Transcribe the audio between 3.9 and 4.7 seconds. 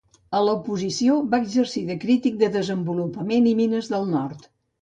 del Nord.